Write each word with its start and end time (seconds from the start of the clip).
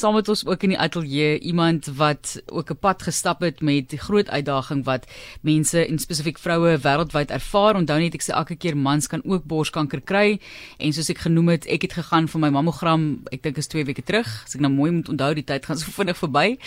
saam 0.00 0.14
met 0.16 0.28
ons 0.32 0.46
ook 0.48 0.62
in 0.64 0.72
die 0.72 0.78
ateljee 0.80 1.38
iemand 1.44 1.88
wat 1.98 2.40
ook 2.48 2.70
'n 2.70 2.78
pad 2.80 3.02
gestap 3.02 3.40
het 3.40 3.60
met 3.60 3.90
die 3.90 3.98
groot 3.98 4.30
uitdaging 4.30 4.84
wat 4.84 5.04
mense 5.42 5.86
en 5.86 5.98
spesifiek 5.98 6.38
vroue 6.38 6.78
wêreldwyd 6.78 7.30
ervaar. 7.30 7.76
Onthou 7.76 7.98
net 8.00 8.14
ek 8.14 8.22
sê 8.22 8.32
elke 8.32 8.56
keer 8.56 8.76
mans 8.76 9.06
kan 9.06 9.20
ook 9.24 9.44
borskanker 9.44 10.00
kry 10.00 10.40
en 10.78 10.92
soos 10.92 11.10
ek 11.10 11.18
genoem 11.18 11.48
het, 11.48 11.66
ek 11.66 11.82
het 11.82 11.92
gegaan 11.92 12.28
vir 12.28 12.40
my 12.40 12.50
mammogram, 12.50 13.22
ek 13.32 13.42
dink 13.42 13.58
is 13.58 13.66
2 13.66 13.84
weke 13.84 14.02
terug. 14.02 14.44
As 14.46 14.54
ek 14.54 14.60
nou 14.60 14.72
mooi 14.72 14.90
moet 14.90 15.08
onthou, 15.08 15.34
die 15.34 15.44
tyd 15.44 15.66
gaan 15.66 15.76
so 15.76 15.90
vinnig 15.98 16.16
verby. 16.16 16.58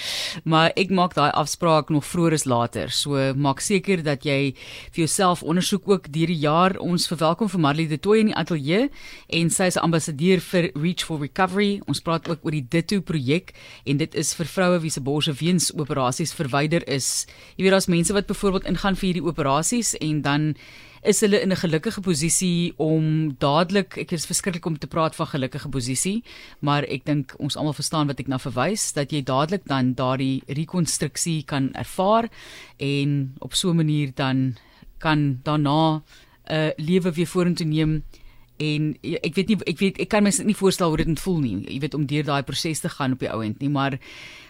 Maar 0.43 0.71
ek 0.75 0.89
maak 0.89 1.13
daai 1.13 1.31
afspraak 1.31 1.89
nog 1.89 2.05
vroeër 2.05 2.33
as 2.33 2.45
later. 2.45 2.91
So 2.91 3.33
maak 3.33 3.61
seker 3.61 4.03
dat 4.03 4.23
jy 4.23 4.53
vir 4.91 5.05
jouself 5.05 5.43
ondersoek 5.43 5.89
ook 5.89 6.11
deur 6.11 6.27
die 6.27 6.39
jaar. 6.39 6.77
Ons 6.79 7.07
verwelkom 7.07 7.49
vir 7.49 7.59
Marley 7.59 7.87
de 7.87 7.97
Tooy 7.97 8.19
in 8.19 8.25
die 8.25 8.35
ateljee 8.35 8.89
en 9.27 9.49
sy 9.49 9.63
is 9.63 9.77
ambassadeur 9.77 10.39
vir 10.39 10.71
Reach 10.75 11.03
for 11.03 11.19
Recovery. 11.19 11.81
Ons 11.87 12.01
praat 12.01 12.29
ook 12.29 12.45
oor 12.45 12.51
die 12.51 12.67
Ditto 12.69 13.01
projek 13.01 13.22
en 13.85 13.97
dit 13.97 14.15
is 14.15 14.33
vir 14.33 14.45
vroue 14.45 14.79
wie 14.79 14.91
se 14.91 15.01
borse 15.01 15.33
weens 15.33 15.71
operasies 15.73 16.33
verwyder 16.33 16.83
is. 16.87 17.25
Jy 17.57 17.63
weet 17.63 17.71
daar's 17.71 17.87
mense 17.87 18.13
wat 18.13 18.27
byvoorbeeld 18.27 18.65
ingaan 18.65 18.95
vir 18.95 19.07
hierdie 19.07 19.27
operasies 19.27 19.95
en 19.99 20.21
dan 20.21 20.55
is 21.03 21.19
hulle 21.19 21.41
in 21.41 21.51
'n 21.51 21.55
gelukkige 21.55 22.01
posisie 22.01 22.73
om 22.77 23.35
dadelik 23.39 23.97
ek 23.97 24.11
is 24.11 24.25
verskriklik 24.25 24.65
om 24.65 24.77
te 24.77 24.87
praat 24.87 25.15
van 25.15 25.27
gelukkige 25.27 25.69
posisie 25.69 26.23
maar 26.59 26.83
ek 26.83 27.05
dink 27.05 27.35
ons 27.39 27.55
almal 27.55 27.73
verstaan 27.73 28.07
wat 28.07 28.19
ek 28.19 28.27
na 28.27 28.39
verwys 28.39 28.93
dat 28.93 29.11
jy 29.11 29.21
dadelik 29.21 29.65
dan 29.65 29.93
daardie 29.93 30.43
rekonstruksie 30.47 31.43
kan 31.43 31.73
ervaar 31.73 32.29
en 32.77 33.35
op 33.39 33.53
so 33.53 33.69
'n 33.69 33.75
manier 33.75 34.11
dan 34.15 34.55
kan 34.99 35.39
daarna 35.43 35.99
'n 35.99 36.03
uh, 36.51 36.71
lewe 36.77 37.11
weer 37.11 37.27
vorentoe 37.27 37.67
neem 37.67 38.03
en 38.61 38.93
ek 39.01 39.33
weet 39.35 39.49
nie 39.49 39.57
ek 39.65 39.79
weet 39.79 40.01
ek 40.03 40.09
kan 40.09 40.23
my 40.23 40.31
nie 40.45 40.57
voorstel 40.57 40.93
hoe 40.93 41.01
dit 41.01 41.23
voel 41.23 41.39
nie 41.41 41.55
jy 41.65 41.79
weet 41.83 41.97
om 41.97 42.05
deur 42.09 42.27
daai 42.27 42.43
proses 42.45 42.83
te 42.83 42.89
gaan 42.89 43.15
op 43.15 43.23
die 43.23 43.31
ou 43.31 43.41
end 43.45 43.61
nie 43.61 43.71
maar 43.73 43.97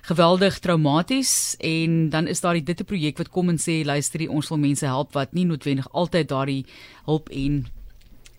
geweldig 0.09 0.59
traumaties 0.59 1.55
en 1.59 2.09
dan 2.09 2.27
is 2.27 2.43
daar 2.43 2.59
die 2.59 2.65
ditte 2.67 2.83
projek 2.83 3.17
wat 3.17 3.31
kom 3.31 3.49
en 3.49 3.61
sê 3.61 3.83
luister 3.85 4.21
jy 4.21 4.27
ons 4.27 4.49
wil 4.51 4.59
mense 4.59 4.85
help 4.85 5.15
wat 5.15 5.33
nie 5.33 5.45
noodwendig 5.47 5.87
altyd 5.91 6.29
daardie 6.33 6.65
hulp 7.05 7.31
en 7.31 7.63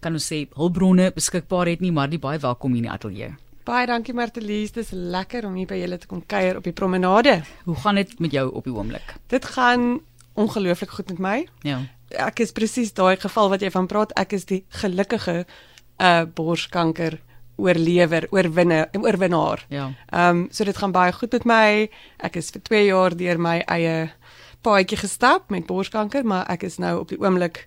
kan 0.05 0.13
ons 0.13 0.29
sê 0.29 0.45
hulpbronne 0.59 1.11
beskikbaar 1.17 1.73
het 1.73 1.81
nie 1.81 1.93
maar 1.93 2.13
die 2.13 2.21
baie 2.21 2.39
welkom 2.39 2.77
hier 2.77 2.85
in 2.85 2.91
die 2.91 2.97
ateljee 2.99 3.33
Baie 3.65 3.87
dankie 3.89 4.13
Martelies, 4.13 4.75
dis 4.77 4.91
lekker 4.93 5.47
om 5.49 5.55
hier 5.57 5.65
by 5.65 5.79
julle 5.79 5.97
te 5.97 6.09
kom 6.09 6.19
kuier 6.29 6.59
op 6.59 6.67
die 6.69 6.75
promenade. 6.77 7.39
Hoe 7.65 7.77
gaan 7.81 7.97
dit 7.97 8.11
met 8.21 8.35
jou 8.37 8.51
op 8.61 8.67
die 8.69 8.75
oomblik? 8.75 9.15
Dit 9.33 9.47
gaan 9.55 10.03
ongelooflik 10.37 10.91
goed 10.91 11.15
met 11.15 11.19
my. 11.19 11.37
Ja. 11.65 11.79
Ek 12.17 12.41
is 12.41 12.53
presies 12.53 12.93
daai 12.93 13.17
geval 13.21 13.51
wat 13.53 13.63
jy 13.63 13.71
van 13.75 13.87
praat. 13.91 14.13
Ek 14.19 14.33
is 14.33 14.45
die 14.51 14.65
gelukkige 14.81 15.45
uh 16.03 16.25
borskanker 16.35 17.21
oorlewer, 17.57 18.27
oorwinne, 18.31 18.89
oorwinnaar. 18.99 19.65
Ja. 19.69 19.91
Ehm 20.11 20.45
um, 20.45 20.47
so 20.51 20.65
dit 20.65 20.77
gaan 20.77 20.93
baie 20.93 21.13
goed 21.13 21.33
met 21.33 21.45
my. 21.45 21.89
Ek 22.19 22.37
is 22.37 22.51
vir 22.51 22.63
2 22.63 22.85
jaar 22.87 23.17
deur 23.17 23.39
my 23.39 23.61
eie 23.71 24.11
paadjie 24.65 24.99
gestap 24.99 25.51
met 25.51 25.67
borskanker, 25.67 26.25
maar 26.25 26.49
ek 26.51 26.63
is 26.63 26.79
nou 26.79 26.99
op 27.01 27.09
die 27.13 27.21
oomblik 27.21 27.67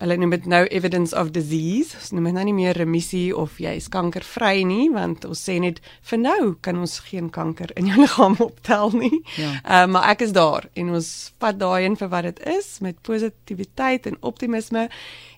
hulle 0.00 0.16
noem 0.16 0.32
dit 0.32 0.46
nou 0.48 0.62
evidence 0.72 1.16
of 1.16 1.32
disease. 1.34 1.96
Ons 1.98 2.12
noem 2.16 2.30
dit 2.30 2.36
nou 2.38 2.44
nie 2.48 2.56
meer 2.56 2.78
remissie 2.80 3.28
of 3.36 3.58
jy 3.60 3.74
is 3.78 3.90
kankervry 3.92 4.64
nie, 4.68 4.88
want 4.94 5.26
ons 5.28 5.42
sê 5.44 5.58
net 5.60 5.82
vir 6.10 6.22
nou 6.22 6.54
kan 6.64 6.80
ons 6.80 6.96
geen 7.10 7.28
kanker 7.32 7.74
in 7.80 7.90
jou 7.90 8.00
liggaam 8.04 8.38
optel 8.40 8.94
nie. 8.96 9.20
Ja. 9.36 9.52
Um, 9.64 9.94
maar 9.96 10.08
ek 10.14 10.24
is 10.28 10.34
daar 10.36 10.70
en 10.78 10.94
ons 10.96 11.10
vat 11.42 11.60
daai 11.60 11.84
in 11.90 11.98
vir 12.00 12.12
wat 12.12 12.30
dit 12.30 12.42
is 12.56 12.72
met 12.84 13.00
positiwiteit 13.06 14.08
en 14.08 14.18
optimisme. 14.32 14.88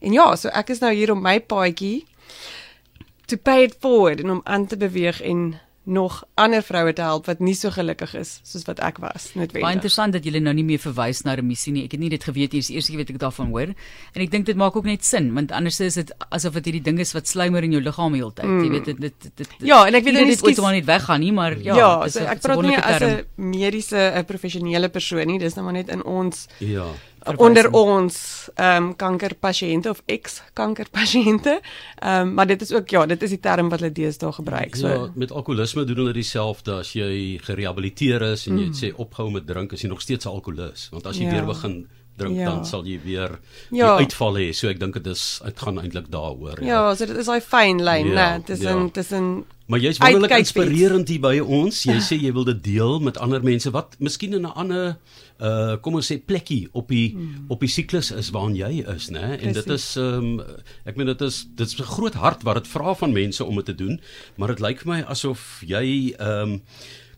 En 0.02 0.14
ja, 0.14 0.30
so 0.38 0.52
ek 0.54 0.74
is 0.76 0.82
nou 0.84 0.92
hier 0.94 1.14
om 1.14 1.22
my 1.22 1.38
paadjie 1.40 2.04
to 3.26 3.38
pay 3.38 3.66
it 3.66 3.78
forward 3.80 4.22
en 4.22 4.38
om 4.38 4.40
aan 4.44 4.66
te 4.66 4.78
beweeg 4.78 5.22
en 5.26 5.54
nog 5.84 6.22
ander 6.38 6.62
vroue 6.62 6.92
te 6.94 7.02
help 7.02 7.26
wat 7.26 7.40
nie 7.42 7.54
so 7.58 7.70
gelukkig 7.74 8.14
is 8.14 8.36
soos 8.46 8.62
wat 8.68 8.78
ek 8.86 9.00
was 9.02 9.32
noodwendig. 9.34 9.64
Baie 9.64 9.74
interessant 9.74 10.14
dat 10.14 10.24
jy 10.24 10.38
nou 10.38 10.54
nie 10.54 10.64
meer 10.66 10.78
verwys 10.78 11.24
na 11.26 11.34
remissie 11.34 11.72
nie. 11.74 11.84
Ek 11.88 11.96
het 11.96 12.02
nie 12.02 12.10
dit 12.12 12.22
geweet 12.22 12.54
nie. 12.54 12.62
Dis 12.62 12.70
eers 12.70 12.90
weet 12.94 13.10
ek 13.10 13.18
daarvan 13.22 13.50
hoor. 13.50 13.74
En 14.14 14.22
ek 14.22 14.30
dink 14.30 14.46
dit 14.46 14.58
maak 14.58 14.76
ook 14.78 14.86
net 14.86 15.04
sin 15.04 15.32
want 15.34 15.50
anders 15.52 15.80
is 15.82 15.98
dit 15.98 16.12
asof 16.30 16.54
dit 16.60 16.70
hierdie 16.70 16.84
ding 16.86 17.00
is 17.02 17.14
wat 17.16 17.26
slymer 17.26 17.66
in 17.66 17.74
jou 17.74 17.82
liggaam 17.82 18.14
heeltyd. 18.14 18.46
Mm. 18.46 18.62
Jy 18.62 18.70
weet 18.76 18.90
dit 18.92 19.00
dit 19.08 19.14
dit, 19.26 19.36
dit 19.42 19.66
Ja, 19.66 19.82
en 19.88 19.98
ek 19.98 20.06
weet 20.06 20.20
dit 20.22 20.44
ooit 20.46 20.62
maar 20.62 20.76
net 20.78 20.86
weggaan 20.86 21.20
nie, 21.20 21.32
maar 21.32 21.58
ja, 21.58 21.76
ja 21.76 21.92
dis 22.04 22.18
so 22.18 22.26
ek 22.30 22.44
praat 22.46 22.62
nie 22.62 22.76
as. 22.78 23.02
'n 23.02 23.24
mediese 23.36 23.98
'n 23.98 24.24
professionele 24.24 24.88
persoon 24.88 25.26
nie. 25.26 25.38
Dis 25.38 25.54
nou 25.54 25.64
maar 25.64 25.74
net 25.74 25.88
in 25.88 26.04
ons 26.04 26.46
Ja. 26.58 26.86
Verwysing. 27.24 27.48
onder 27.48 27.70
ons 27.72 28.48
ehm 28.54 28.82
um, 28.84 28.96
kankerpasiënte 28.96 29.88
of 29.90 30.02
ex-kankerpasiënte. 30.06 31.60
Ehm 32.02 32.20
um, 32.28 32.34
maar 32.34 32.46
dit 32.46 32.60
is 32.62 32.72
ook 32.72 32.88
ja, 32.90 33.06
dit 33.06 33.22
is 33.22 33.30
die 33.30 33.40
term 33.40 33.68
wat 33.68 33.80
hulle 33.80 33.92
deesdae 33.92 34.32
gebruik. 34.32 34.76
So 34.76 34.88
Ja, 34.88 35.10
met 35.14 35.30
alkoholisme 35.32 35.84
doen 35.84 35.96
hulle 35.96 36.12
dieselfde 36.12 36.72
as 36.78 36.92
jy 36.92 37.38
gerehabiliteer 37.42 38.22
is 38.32 38.46
en 38.46 38.58
jy 38.58 38.64
het 38.70 38.76
sê 38.84 38.92
opgehou 38.96 39.30
met 39.30 39.46
drink 39.46 39.72
is 39.72 39.82
jy 39.82 39.88
nog 39.88 40.00
steeds 40.00 40.24
'n 40.26 40.28
alkolikus 40.28 40.88
want 40.90 41.06
as 41.06 41.16
jy 41.18 41.24
Ja. 41.24 41.30
weer 41.30 41.46
begin 41.46 41.86
drink 42.16 42.36
Ja. 42.36 42.44
dan 42.44 42.66
sal 42.66 42.84
jy 42.84 43.00
weer 43.04 43.38
Ja. 43.70 43.96
die 43.96 44.06
uitval 44.06 44.34
hê. 44.34 44.52
So 44.54 44.68
ek 44.68 44.80
dink 44.80 44.94
dit 44.94 45.06
is 45.06 45.40
dit 45.44 45.58
gaan 45.58 45.78
eintlik 45.78 46.10
daaroor. 46.10 46.62
ja, 46.62 46.94
so 46.94 47.06
dit 47.06 47.16
is 47.16 47.26
daai 47.26 47.40
fyn 47.40 47.82
lyn, 47.82 48.06
Ja, 48.06 48.38
né? 48.38 48.44
Tussen 48.44 48.82
ja. 48.82 48.88
tussen 48.88 49.44
Maar 49.72 49.80
jy's 49.80 49.98
wonderlik 49.98 50.34
inspirerend 50.36 51.08
hier 51.08 51.20
by 51.20 51.38
ons. 51.40 51.84
Jy 51.88 51.96
sê 52.08 52.18
jy 52.20 52.32
wil 52.36 52.44
dit 52.44 52.58
deel 52.64 52.98
met 53.00 53.16
ander 53.16 53.40
mense 53.42 53.70
wat 53.72 53.94
miskien 54.04 54.34
in 54.36 54.42
'n 54.44 54.52
ander 54.54 54.96
uh 55.40 55.76
kom 55.80 55.94
ons 55.94 56.12
sê 56.12 56.18
plekkie 56.20 56.68
op 56.72 56.88
die 56.88 57.14
mm. 57.16 57.46
op 57.48 57.60
die 57.60 57.68
siklus 57.68 58.10
is 58.12 58.30
waarin 58.30 58.54
jy 58.56 58.84
is, 58.94 59.08
né? 59.10 59.38
En 59.40 59.52
dit 59.52 59.70
is 59.70 59.96
ehm 59.96 60.40
um, 60.40 60.42
ek 60.84 60.96
meen 60.96 61.06
dit 61.06 61.20
is 61.22 61.46
dit 61.56 61.66
is 61.66 61.78
'n 61.78 61.88
groot 61.88 62.14
hart 62.14 62.42
wat 62.42 62.54
dit 62.54 62.68
vra 62.68 62.94
van 62.94 63.12
mense 63.12 63.44
om 63.44 63.56
dit 63.56 63.64
te 63.64 63.74
doen, 63.74 64.00
maar 64.36 64.48
dit 64.48 64.60
lyk 64.60 64.82
vir 64.82 64.92
my 64.92 65.00
asof 65.08 65.62
jy 65.66 66.14
ehm 66.18 66.52
um, 66.52 66.60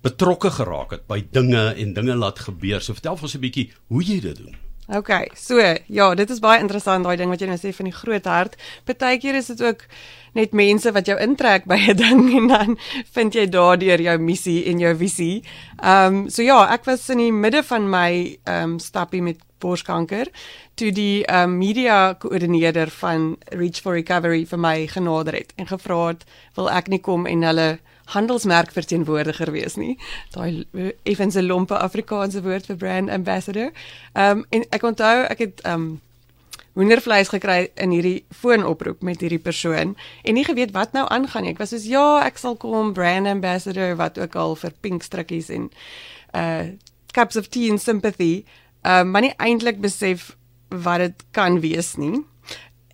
betrokke 0.04 0.50
geraak 0.50 0.90
het 0.90 1.06
by 1.08 1.24
dinge 1.32 1.74
en 1.74 1.94
dinge 1.94 2.14
laat 2.14 2.38
gebeur. 2.38 2.80
So 2.80 2.92
vertel 2.92 3.16
vir 3.16 3.22
ons 3.24 3.34
'n 3.34 3.40
bietjie 3.40 3.70
hoe 3.88 4.02
jy 4.04 4.20
dit 4.20 4.36
doen. 4.36 4.54
Okay, 4.88 5.30
so 5.34 5.56
ja, 5.86 6.14
dit 6.14 6.30
is 6.30 6.42
baie 6.44 6.60
interessant 6.60 7.06
daai 7.06 7.16
ding 7.16 7.30
wat 7.32 7.40
jy 7.40 7.46
nou 7.48 7.56
sê 7.56 7.70
van 7.72 7.86
die 7.88 7.94
groot 7.96 8.26
hart. 8.28 8.58
Partykeer 8.84 9.38
is 9.38 9.46
dit 9.48 9.62
ook 9.64 9.86
net 10.36 10.52
mense 10.52 10.90
wat 10.92 11.08
jou 11.08 11.16
intrek 11.24 11.64
by 11.64 11.78
'n 11.88 11.96
ding 11.96 12.20
en 12.38 12.48
dan 12.48 12.76
vind 13.16 13.34
jy 13.34 13.46
daardeur 13.48 14.00
jou 14.00 14.18
missie 14.18 14.64
en 14.68 14.78
jou 14.78 14.92
visie. 14.96 15.42
Ehm 15.80 16.14
um, 16.14 16.28
so 16.28 16.42
ja, 16.42 16.68
ek 16.74 16.84
was 16.84 17.08
in 17.08 17.18
die 17.18 17.32
midde 17.32 17.62
van 17.62 17.88
my 17.88 18.36
ehm 18.44 18.76
um, 18.76 18.78
stappie 18.78 19.22
met 19.22 19.40
borskanker 19.58 20.28
toe 20.74 20.92
die 20.92 21.24
ehm 21.24 21.50
um, 21.50 21.58
media 21.58 22.14
koördineerder 22.14 22.90
van 22.90 23.36
Reach 23.56 23.80
for 23.80 23.94
Recovery 23.94 24.44
vir 24.44 24.58
my 24.58 24.86
genader 24.86 25.32
het 25.32 25.52
en 25.56 25.66
gevra 25.66 26.08
het, 26.08 26.24
wil 26.56 26.68
ek 26.70 26.88
nie 26.88 27.00
kom 27.00 27.26
en 27.26 27.42
hulle 27.42 27.78
handelsmerk 28.04 28.72
verteenwoordiger 28.72 29.52
wees 29.52 29.76
nie. 29.76 29.98
Daai 30.30 30.64
effens 31.02 31.36
'n 31.36 31.46
lompe 31.46 31.78
Afrikaanse 31.78 32.42
woord 32.42 32.66
vir 32.66 32.76
brand 32.76 33.10
ambassador. 33.10 33.72
Ehm 34.12 34.38
um, 34.38 34.44
en 34.50 34.64
ek 34.70 34.82
onthou 34.82 35.24
ek 35.24 35.38
het 35.38 35.60
ehm 35.60 35.74
um, 35.74 36.00
hoendervleis 36.74 37.28
gekry 37.30 37.70
in 37.74 37.90
hierdie 37.90 38.24
foonoproep 38.34 39.02
met 39.02 39.20
hierdie 39.20 39.38
persoon 39.38 39.94
en 40.22 40.34
nie 40.34 40.44
geweet 40.44 40.72
wat 40.74 40.92
nou 40.92 41.06
aangaan 41.08 41.42
nie. 41.42 41.52
Ek 41.54 41.58
was 41.62 41.70
soos 41.70 41.86
ja, 41.86 42.24
ek 42.26 42.38
sal 42.38 42.56
kom 42.56 42.92
brand 42.92 43.30
ambassador 43.30 43.94
wat 43.96 44.18
ook 44.18 44.34
al 44.34 44.56
vir 44.56 44.72
pink 44.80 45.02
strikkies 45.02 45.50
en 45.50 45.70
uh 46.34 46.74
cups 47.14 47.36
of 47.36 47.46
tea 47.46 47.70
and 47.70 47.82
sympathy, 47.82 48.44
uh, 48.82 49.04
maar 49.04 49.22
nie 49.22 49.34
eintlik 49.38 49.78
besef 49.78 50.32
wat 50.68 50.98
dit 50.98 51.20
kan 51.30 51.60
wees 51.62 51.92
nie. 51.96 52.24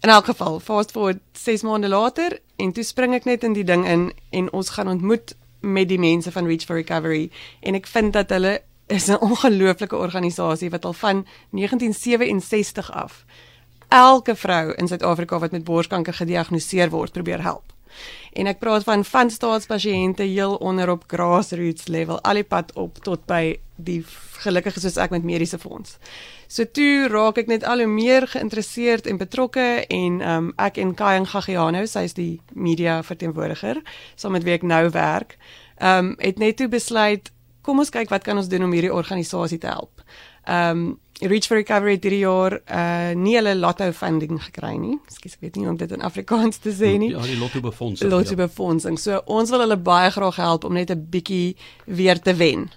In 0.01 0.09
elk 0.09 0.25
geval, 0.25 0.61
fast 0.61 0.91
forward 0.91 1.19
6 1.33 1.63
maande 1.63 1.89
later 1.89 2.39
en 2.57 2.73
toe 2.73 2.85
spring 2.85 3.15
ek 3.15 3.27
net 3.29 3.45
in 3.45 3.53
die 3.53 3.65
ding 3.65 3.85
in 3.85 4.13
en 4.31 4.53
ons 4.57 4.73
gaan 4.73 4.89
ontmoet 4.89 5.35
met 5.61 5.89
die 5.89 5.99
mense 6.01 6.33
van 6.33 6.47
Reach 6.49 6.65
for 6.65 6.81
Recovery 6.81 7.27
en 7.61 7.77
ek 7.77 7.87
vind 7.87 8.17
dat 8.17 8.33
hulle 8.33 8.63
is 8.89 9.11
'n 9.13 9.21
ongelooflike 9.21 9.97
organisasie 9.97 10.71
wat 10.71 10.85
al 10.85 10.93
van 10.93 11.27
1967 11.51 12.93
af 12.93 13.25
elke 13.89 14.37
vrou 14.37 14.73
in 14.73 14.89
Suid-Afrika 14.89 15.39
wat 15.39 15.51
met 15.51 15.65
borskanker 15.65 16.15
gediagnoseer 16.15 16.91
word 16.91 17.13
probeer 17.13 17.43
help. 17.43 17.73
En 18.33 18.47
ek 18.47 18.59
praat 18.59 18.85
van 18.87 19.05
van 19.05 19.31
staatspasiënte 19.31 20.23
heel 20.23 20.55
onder 20.55 20.91
op 20.91 21.05
grassroots 21.07 21.89
level 21.89 22.21
al 22.21 22.35
die 22.35 22.45
pad 22.45 22.73
op 22.73 22.99
tot 23.03 23.27
by 23.27 23.59
die 23.85 24.05
gelukkiges 24.41 24.83
soos 24.87 24.99
ek 25.01 25.13
met 25.15 25.27
mediese 25.27 25.59
fonds. 25.59 25.99
So 26.49 26.65
toe 26.65 27.09
raak 27.13 27.39
ek 27.43 27.51
net 27.51 27.65
al 27.65 27.85
hoe 27.85 27.91
meer 27.91 28.27
geïnteresseerd 28.31 29.07
en 29.07 29.21
betrokke 29.21 29.85
en 29.87 30.21
um, 30.21 30.53
ek 30.59 30.81
en 30.83 30.95
Kayang 30.97 31.29
Gagiano, 31.31 31.85
sy 31.87 32.07
is 32.09 32.17
die 32.17 32.41
media 32.53 33.01
verteenwoordiger, 33.07 33.83
saam 34.17 34.35
met 34.37 34.47
wie 34.49 34.57
ek 34.57 34.67
nou 34.67 34.87
werk, 34.95 35.37
um, 35.79 36.15
het 36.19 36.41
net 36.43 36.59
toe 36.61 36.69
besluit 36.73 37.31
kom 37.67 37.79
ons 37.83 37.93
kyk 37.93 38.11
wat 38.11 38.25
kan 38.25 38.39
ons 38.41 38.49
doen 38.49 38.65
om 38.65 38.73
hierdie 38.75 38.95
organisasie 38.95 39.61
te 39.61 39.71
help. 39.71 40.03
Um 40.49 40.99
Reach 41.21 41.47
for 41.47 41.57
Recovery 41.57 41.99
het 41.99 42.07
hierdie 42.07 42.23
jaar 42.23 42.57
uh 42.65 43.13
nie 43.17 43.35
hulle 43.37 43.53
lotto 43.59 43.91
funding 43.93 44.39
gekry 44.41 44.77
nie. 44.81 44.97
Ekskuus, 45.09 45.37
ek 45.37 45.45
weet 45.45 45.57
nie 45.59 45.67
hoe 45.67 45.73
om 45.75 45.79
dit 45.81 45.91
in 45.93 46.05
Afrikaans 46.07 46.61
te 46.65 46.73
sê 46.73 46.95
nie. 47.01 47.11
Ja, 47.13 47.25
die 47.29 47.37
lotto 47.39 47.61
befondsing. 47.61 48.11
Lotto 48.11 48.37
ja. 48.37 48.47
befondsing. 48.47 48.97
So 48.99 49.21
ons 49.27 49.53
wil 49.53 49.65
hulle 49.67 49.77
baie 49.77 50.11
graag 50.15 50.39
help 50.41 50.65
om 50.65 50.79
net 50.79 50.91
'n 50.91 51.07
bietjie 51.11 51.57
weer 51.85 52.21
te 52.21 52.35
wen. 52.35 52.71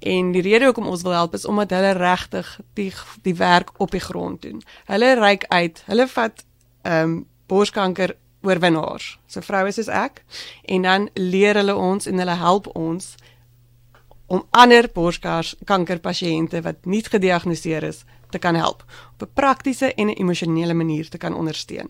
En 0.00 0.32
die 0.32 0.42
rede 0.42 0.64
hoekom 0.64 0.90
ons 0.90 1.02
wil 1.02 1.12
help 1.12 1.34
is 1.34 1.46
omdat 1.46 1.70
hulle 1.70 1.92
regtig 1.92 2.60
die 2.74 2.92
die 3.22 3.34
werk 3.34 3.70
op 3.78 3.90
die 3.90 4.02
grond 4.02 4.42
doen. 4.42 4.62
Hulle 4.90 5.14
reik 5.14 5.44
uit. 5.48 5.82
Hulle 5.86 6.08
vat 6.08 6.44
ehm 6.82 7.02
um, 7.02 7.26
borskanker 7.46 8.16
oorwinnaars. 8.42 9.18
So 9.26 9.40
vroue 9.40 9.72
soos 9.72 9.88
ek 9.88 10.22
en 10.64 10.82
dan 10.82 11.08
leer 11.14 11.56
hulle 11.60 11.76
ons 11.76 12.06
en 12.06 12.18
hulle 12.18 12.36
help 12.40 12.68
ons 12.76 13.14
om 14.26 14.44
ander 14.50 14.88
borskanker 14.94 16.00
pasiënte 16.00 16.62
wat 16.64 16.86
nie 16.86 17.02
gediagnoseer 17.04 17.84
is 17.84 18.04
te 18.34 18.40
kan 18.42 18.56
help 18.58 18.82
op 19.14 19.22
'n 19.22 19.32
praktiese 19.34 19.94
en 19.94 20.08
'n 20.08 20.18
emosionele 20.22 20.74
manier 20.74 21.08
te 21.08 21.18
kan 21.18 21.34
ondersteun. 21.34 21.88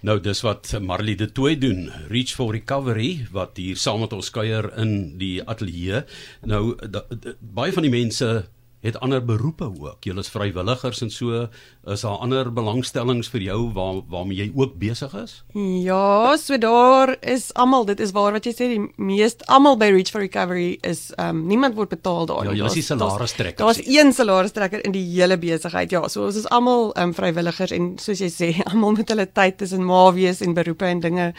Nou 0.00 0.20
dis 0.20 0.40
wat 0.40 0.78
Marley 0.80 1.14
de 1.14 1.32
Tooi 1.32 1.58
doen, 1.58 1.90
Reach 2.08 2.34
for 2.34 2.52
Recovery 2.52 3.26
wat 3.32 3.56
hier 3.56 3.76
saam 3.76 4.00
met 4.00 4.12
ons 4.12 4.30
kuier 4.30 4.78
in 4.78 5.18
die 5.18 5.48
ateljee. 5.48 6.04
Nou 6.42 6.76
da, 6.90 7.04
da, 7.08 7.32
baie 7.40 7.72
van 7.72 7.82
die 7.82 7.90
mense 7.90 8.48
het 8.86 8.98
ander 9.04 9.22
beroepe 9.24 9.68
ook. 9.68 10.06
Jy 10.06 10.14
is 10.20 10.30
vrywilligers 10.32 11.02
en 11.04 11.10
so 11.10 11.46
is 11.86 12.04
daar 12.06 12.22
ander 12.24 12.50
belangstellings 12.52 13.28
vir 13.32 13.44
jou 13.46 13.58
waar 13.76 14.00
waarmee 14.10 14.38
jy 14.38 14.48
ook 14.54 14.76
besig 14.80 15.14
is? 15.18 15.42
Ja, 15.82 16.36
so 16.40 16.58
daar 16.58 17.16
is 17.20 17.48
almal, 17.54 17.86
dit 17.86 18.00
is 18.00 18.14
waar 18.16 18.32
wat 18.36 18.46
jy 18.46 18.54
sê 18.54 18.68
die 18.72 18.82
meeste 18.96 19.46
almal 19.52 19.78
by 19.80 19.90
Reach 19.94 20.12
for 20.14 20.24
Recovery 20.24 20.78
is 20.82 21.10
ehm 21.16 21.36
um, 21.36 21.42
niemand 21.50 21.76
word 21.76 21.92
betaal 21.94 22.26
daar 22.26 22.44
nie. 22.46 22.56
Ja, 22.58 22.70
jy 22.70 22.82
is 22.82 22.90
salaris-trekker. 22.92 23.64
Daar's 23.64 23.82
een 23.84 24.12
salaris-trekker 24.12 24.84
in 24.84 24.94
die 24.94 25.04
hele 25.14 25.38
besigheid. 25.38 25.90
Ja, 25.90 26.06
so 26.08 26.26
ons 26.26 26.36
is 26.36 26.48
almal 26.48 26.92
ehm 26.94 27.10
um, 27.10 27.14
vrywilligers 27.14 27.74
en 27.76 27.92
soos 28.02 28.22
jy 28.22 28.30
sê, 28.32 28.52
almal 28.70 28.96
met 29.00 29.12
hulle 29.14 29.28
tyd 29.32 29.58
tussen 29.58 29.84
ma 29.84 30.06
wees 30.12 30.40
en 30.40 30.54
beroepe 30.54 30.86
en 30.86 31.00
dinge 31.00 31.32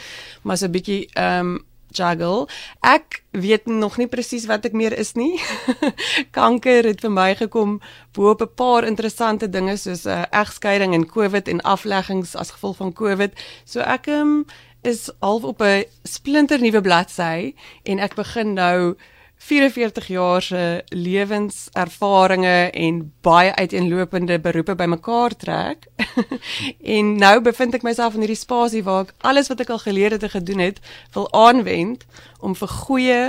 maar 0.43 0.57
so 0.57 0.65
'n 0.67 0.71
bietjie 0.71 1.07
ehm 1.13 1.55
um, 1.55 1.65
juggle. 1.91 2.47
Ek 2.81 3.23
weet 3.31 3.65
nog 3.65 3.97
nie 3.97 4.07
presies 4.07 4.45
wat 4.45 4.65
ek 4.65 4.73
meer 4.73 4.93
is 4.97 5.13
nie. 5.13 5.39
Kanker 6.37 6.83
het 6.83 7.01
vir 7.01 7.11
my 7.11 7.35
gekom 7.35 7.79
bo 8.13 8.31
op 8.31 8.41
'n 8.41 8.55
paar 8.55 8.83
interessante 8.83 9.49
dinge 9.49 9.77
soos 9.77 10.05
'n 10.05 10.09
uh, 10.09 10.25
egskeiding 10.31 10.93
en 10.93 11.05
COVID 11.05 11.47
en 11.47 11.61
afleggings 11.61 12.35
as 12.35 12.51
gevolg 12.51 12.77
van 12.77 12.93
COVID. 12.93 13.31
So 13.65 13.79
ek 13.79 14.07
um, 14.07 14.45
is 14.81 15.09
half 15.19 15.43
op 15.43 15.61
'n 15.61 15.85
splinter 16.03 16.59
nuwe 16.59 16.81
bladsy 16.81 17.53
en 17.83 17.99
ek 17.99 18.15
begin 18.15 18.53
nou 18.53 18.95
44 19.37 20.07
jaar 20.07 20.41
se 20.41 20.83
lewenservarings 20.89 22.71
en 22.73 23.01
baie 23.21 23.53
uiteenlopende 23.55 24.39
beroepe 24.39 24.75
bymekaar 24.75 25.35
trek. 25.35 25.87
en 26.97 27.15
nou 27.15 27.41
bevind 27.41 27.77
ek 27.77 27.85
myself 27.85 28.17
in 28.17 28.25
hierdie 28.25 28.39
spasie 28.39 28.83
waar 28.83 29.05
ek 29.05 29.13
alles 29.29 29.51
wat 29.53 29.61
ek 29.61 29.69
al 29.75 29.83
geleer 29.85 30.17
het 30.17 30.25
en 30.25 30.33
gedoen 30.33 30.63
het, 30.65 30.81
wil 31.13 31.29
aanwend 31.31 32.05
om 32.39 32.57
vir 32.57 32.73
goeie 32.81 33.21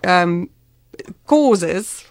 ehm 0.00 0.22
um, 0.22 0.38
causes 1.30 2.08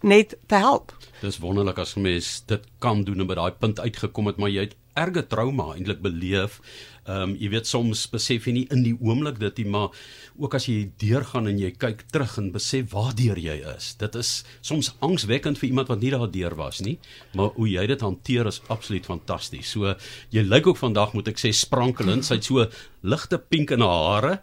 net 0.00 0.36
te 0.46 0.54
help. 0.54 0.92
Dis 1.20 1.40
wonderlik 1.42 1.78
as 1.82 1.94
mens 1.94 2.42
dit 2.46 2.62
kan 2.78 3.02
doen 3.04 3.20
en 3.20 3.28
by 3.28 3.36
daai 3.36 3.56
punt 3.58 3.80
uitgekom 3.80 4.30
het, 4.30 4.38
maar 4.38 4.52
jy 4.52 4.68
het 4.68 4.76
erge 4.98 5.26
trauma 5.26 5.72
eintlik 5.74 6.00
beleef 6.04 6.60
Ehm 7.10 7.30
um, 7.30 7.32
jy 7.40 7.48
weet 7.50 7.66
soms 7.66 8.04
besef 8.12 8.46
jy 8.46 8.52
nie 8.54 8.66
in 8.70 8.84
die 8.86 8.94
oomblik 8.94 9.40
dit 9.42 9.62
nie, 9.62 9.66
maar 9.74 9.96
ook 10.38 10.54
as 10.54 10.68
jy 10.68 10.92
deurgaan 11.02 11.48
en 11.50 11.58
jy 11.58 11.72
kyk 11.74 12.04
terug 12.14 12.36
en 12.38 12.52
besef 12.54 12.92
waar 12.94 13.14
deur 13.18 13.38
jy 13.40 13.56
is. 13.74 13.94
Dit 13.98 14.14
is 14.20 14.30
soms 14.62 14.92
angswekkend 15.02 15.58
vir 15.58 15.70
iemand 15.72 15.90
wat 15.90 16.04
nie 16.04 16.12
daar 16.14 16.30
deur 16.30 16.54
was 16.60 16.80
nie, 16.86 16.98
maar 17.34 17.50
hoe 17.56 17.68
jy 17.68 17.86
dit 17.90 18.06
hanteer 18.06 18.46
is 18.46 18.62
absoluut 18.68 19.08
fantasties. 19.10 19.74
So 19.74 19.96
jy 20.30 20.46
lyk 20.46 20.70
ook 20.70 20.78
vandag 20.78 21.16
moet 21.16 21.32
ek 21.32 21.42
sê 21.42 21.50
sprankelend, 21.56 22.28
sy't 22.28 22.46
so 22.46 22.68
ligte 23.02 23.40
pink 23.50 23.74
in 23.74 23.82
haar 23.82 24.06
hare 24.10 24.34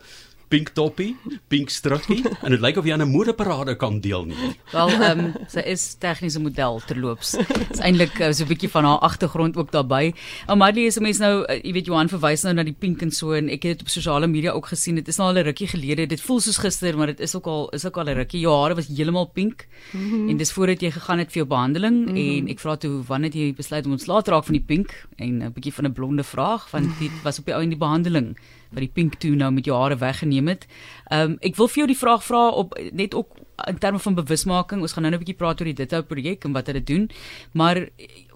pink 0.48 0.72
toppie, 0.78 1.16
pink 1.52 1.72
strukkie 1.74 2.22
en 2.24 2.54
dit 2.54 2.62
lyk 2.64 2.78
of 2.80 2.86
jy 2.88 2.94
aan 2.96 3.04
'n 3.04 3.12
modeparade 3.12 3.76
kan 3.76 4.00
deelneem. 4.00 4.56
Wel, 4.72 4.90
ehm 4.90 5.20
um, 5.20 5.34
sy 5.48 5.60
is 5.60 5.96
tegniese 6.00 6.40
model 6.40 6.82
terloops. 6.88 7.36
Dis 7.72 7.80
eintlik 7.84 8.20
uh, 8.20 8.32
so 8.32 8.44
'n 8.44 8.48
bietjie 8.48 8.70
van 8.70 8.86
haar 8.86 9.00
agtergrond 9.00 9.58
ook 9.58 9.72
daarbey. 9.72 10.14
Amadie 10.48 10.86
is 10.86 10.98
'n 10.98 11.04
mens 11.04 11.20
nou, 11.20 11.44
uh, 11.44 11.60
jy 11.64 11.74
weet 11.74 11.86
Johan 11.86 12.10
verwys 12.10 12.44
nou 12.44 12.54
na 12.54 12.64
die 12.64 12.76
pink 12.80 13.02
en 13.02 13.12
so 13.12 13.34
en 13.34 13.50
ek 13.50 13.64
het 13.64 13.78
dit 13.78 13.82
op 13.82 13.90
sosiale 13.90 14.28
media 14.28 14.52
ook 14.52 14.68
gesien. 14.68 14.96
Dit 14.96 15.08
is 15.08 15.18
nou 15.18 15.28
al 15.28 15.38
'n 15.38 15.44
rukkie 15.44 15.68
gelede. 15.68 16.08
Dit 16.08 16.22
voel 16.22 16.40
soos 16.40 16.58
gister, 16.58 16.98
maar 16.98 17.08
dit 17.08 17.20
is 17.20 17.36
ook 17.36 17.48
al 17.48 17.70
is 17.70 17.86
ook 17.86 17.98
al 17.98 18.10
'n 18.10 18.16
rukkie. 18.16 18.40
Jou 18.40 18.56
hare 18.62 18.76
was 18.76 18.88
heeltemal 18.88 19.28
pink. 19.28 19.68
Mm 19.92 20.10
-hmm. 20.10 20.30
En 20.30 20.38
dis 20.38 20.52
voordat 20.52 20.82
jy 20.82 20.92
gegaan 20.92 21.20
het 21.20 21.32
vir 21.32 21.44
jou 21.44 21.48
behandeling 21.48 22.08
mm 22.08 22.16
-hmm. 22.16 22.38
en 22.38 22.48
ek 22.48 22.60
vra 22.60 22.76
toe 22.76 23.04
wanneer 23.04 23.36
jy 23.36 23.54
besluit 23.54 23.86
om 23.86 23.92
ontslae 23.92 24.22
te 24.22 24.32
raak 24.32 24.46
van 24.46 24.54
die 24.54 24.64
pink 24.66 25.08
en 25.18 25.44
'n 25.44 25.52
bietjie 25.54 25.74
van 25.74 25.86
'n 25.86 25.94
blonde 25.94 26.24
vraag 26.24 26.72
want 26.72 26.88
dit 27.04 27.12
was 27.24 27.40
op 27.40 27.46
die 27.46 27.54
ou 27.54 27.62
in 27.64 27.70
die 27.70 27.78
behandeling 27.78 28.38
wat 28.70 28.84
die 28.84 28.92
pink 28.92 29.16
toe 29.22 29.36
nou 29.36 29.52
met 29.52 29.66
jou 29.66 29.76
hare 29.80 29.96
weggeneem 29.96 30.37
het. 30.46 30.68
Ehm 31.10 31.32
um, 31.32 31.38
ek 31.42 31.56
wil 31.56 31.68
vir 31.68 31.76
jou 31.76 31.88
die 31.88 31.98
vraag 31.98 32.24
vra 32.24 32.50
op 32.50 32.78
net 32.92 33.16
ook 33.16 33.34
in 33.66 33.78
terme 33.78 34.00
van 34.00 34.14
bewusmaking. 34.14 34.82
Ons 34.82 34.94
gaan 34.94 35.04
nou 35.04 35.14
'n 35.14 35.18
bietjie 35.18 35.38
praat 35.38 35.60
oor 35.60 35.66
die 35.66 35.74
Ditto 35.74 36.02
projek 36.02 36.44
en 36.44 36.52
wat 36.52 36.68
hulle 36.68 36.84
doen. 36.84 37.10
Maar 37.52 37.90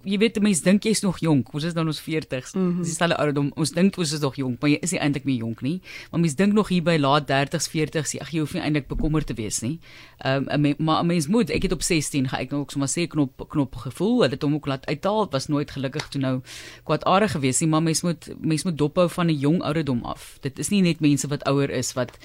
jy 0.03 0.17
weet 0.21 0.39
mense 0.41 0.63
dink 0.63 0.83
jy's 0.83 1.01
nog 1.01 1.19
jonk. 1.21 1.53
Ons 1.53 1.63
is 1.69 1.73
nou 1.73 1.85
ons 1.85 2.01
40s. 2.01 2.53
Mm 2.53 2.61
-hmm. 2.61 2.83
Dis 2.83 2.93
stelle 2.93 3.17
ouderdom. 3.17 3.51
Ons 3.55 3.71
dink 3.71 3.97
ons 3.97 4.11
is 4.11 4.19
nog 4.19 4.35
jonk, 4.35 4.61
maar 4.61 4.69
jy 4.69 4.77
is 4.81 4.91
nie 4.91 4.99
eintlik 4.99 5.23
meer 5.23 5.37
jonk 5.37 5.61
nie. 5.61 5.81
Maar 6.11 6.19
mense 6.19 6.35
dink 6.35 6.53
nog 6.53 6.67
hier 6.67 6.83
by 6.83 6.97
laat 6.97 7.27
30s, 7.27 7.69
40s, 7.69 8.19
ag 8.19 8.31
jy 8.31 8.39
hoef 8.39 8.53
nie 8.53 8.61
eintlik 8.61 8.87
bekommerd 8.87 9.27
te 9.27 9.33
wees 9.33 9.61
nie. 9.61 9.79
Ehm 10.17 10.65
um, 10.65 10.73
maar 10.77 11.05
mense 11.05 11.29
moet, 11.29 11.49
ek 11.49 11.61
het 11.61 11.71
op 11.71 11.81
16 11.81 12.27
gaan 12.27 12.39
ek 12.39 12.51
nou 12.51 12.61
ook 12.61 12.71
sommer 12.71 12.89
sê 12.89 13.07
knop 13.07 13.49
knop 13.49 13.75
gevoel. 13.75 14.21
Hulle 14.21 14.33
het 14.33 14.41
hom 14.41 14.53
ook 14.53 14.65
laat 14.65 14.85
uithaal. 14.85 15.23
Dit 15.23 15.31
was 15.31 15.47
nooit 15.47 15.71
gelukkig 15.71 16.07
toe 16.09 16.21
nou 16.21 16.41
kwaadaardig 16.83 17.31
gewees 17.31 17.59
nie, 17.59 17.69
maar 17.69 17.83
mense 17.83 18.05
moet 18.05 18.29
mense 18.39 18.67
moet 18.67 18.77
dophou 18.77 19.09
van 19.09 19.27
'n 19.27 19.39
jong 19.39 19.61
ouderdom 19.61 20.03
af. 20.03 20.37
Dit 20.41 20.59
is 20.59 20.69
nie 20.69 20.81
net 20.81 20.99
mense 20.99 21.27
wat 21.27 21.43
ouer 21.43 21.69
is 21.69 21.93
wat 21.93 22.17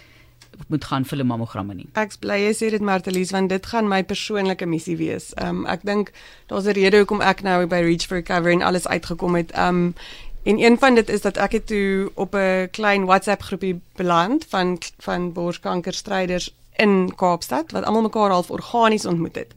moet 0.69 0.85
gaan 0.85 1.05
vir 1.05 1.19
'n 1.19 1.27
mammogramme 1.27 1.75
nie. 1.75 1.89
Ek 1.95 2.19
bly 2.21 2.39
jy 2.47 2.53
sê 2.55 2.71
dit 2.71 2.81
Martelies 2.81 3.31
want 3.31 3.49
dit 3.49 3.67
gaan 3.67 3.89
my 3.89 4.03
persoonlike 4.03 4.67
missie 4.67 4.97
wees. 4.97 5.33
Um 5.43 5.67
ek 5.67 5.83
dink 5.83 6.13
daar's 6.47 6.67
'n 6.67 6.73
rede 6.73 6.97
hoekom 6.97 7.21
ek 7.21 7.43
nou 7.43 7.67
by 7.67 7.81
Reach 7.81 8.07
for 8.07 8.17
Recovery 8.17 8.61
alles 8.63 8.87
uitgekom 8.87 9.35
het. 9.35 9.57
Um 9.59 9.95
en 10.45 10.59
een 10.59 10.79
van 10.79 10.95
dit 10.95 11.09
is 11.09 11.21
dat 11.21 11.37
ek 11.37 11.53
het 11.53 11.67
toe 11.67 12.11
op 12.15 12.35
'n 12.35 12.69
klein 12.71 13.05
WhatsApp 13.05 13.43
groepie 13.43 13.81
beland 13.97 14.45
van 14.49 14.79
van 14.99 15.33
borskankerstryders 15.33 16.55
in 16.77 17.15
Kaapstad 17.15 17.73
wat 17.73 17.85
almal 17.85 18.03
mekaar 18.03 18.31
half 18.31 18.51
organies 18.51 19.07
ontmoet 19.07 19.35
het. 19.35 19.55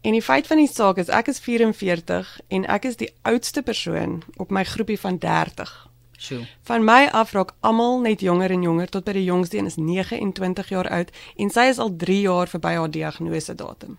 En 0.00 0.12
die 0.12 0.22
feit 0.22 0.46
van 0.46 0.56
die 0.56 0.68
saak 0.68 0.96
is 0.96 1.08
ek 1.08 1.28
is 1.32 1.38
44 1.38 2.40
en 2.48 2.66
ek 2.66 2.84
is 2.84 2.96
die 2.96 3.14
oudste 3.22 3.62
persoon 3.62 4.22
op 4.36 4.50
my 4.50 4.64
groepie 4.64 5.00
van 5.00 5.18
30. 5.18 5.88
Sjoe. 6.18 6.46
Van 6.62 6.84
my 6.84 7.08
af 7.12 7.32
raak 7.32 7.52
almal 7.60 8.00
net 8.00 8.20
jonger 8.20 8.50
en 8.50 8.62
jonger 8.62 8.88
tot 8.88 9.04
by 9.04 9.12
die 9.12 9.24
jongste 9.24 9.58
een 9.58 9.66
is 9.66 9.76
29 9.76 10.68
jaar 10.68 10.88
oud 10.88 11.10
en 11.36 11.50
sy 11.50 11.68
is 11.72 11.78
al 11.78 11.96
3 11.96 12.20
jaar 12.20 12.48
verby 12.48 12.74
haar 12.78 12.90
diagnose 12.90 13.54
datum. 13.54 13.98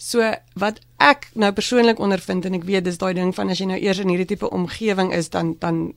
So 0.00 0.24
wat 0.54 0.80
ek 0.96 1.28
nou 1.34 1.52
persoonlik 1.52 1.98
ondervind 2.00 2.44
en 2.44 2.56
ek 2.56 2.64
weet 2.64 2.84
dis 2.84 2.98
daai 2.98 3.14
ding 3.14 3.34
van 3.36 3.50
as 3.52 3.60
jy 3.60 3.66
nou 3.68 3.80
eers 3.80 4.00
in 4.00 4.08
hierdie 4.08 4.30
tipe 4.32 4.48
omgewing 4.50 5.12
is 5.12 5.28
dan 5.28 5.56
dan 5.60 5.90